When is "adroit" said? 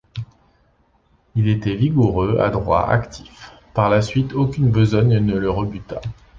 2.39-2.89